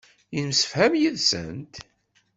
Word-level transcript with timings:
Yemsefham 0.35 0.93
yid-sent. 1.01 1.73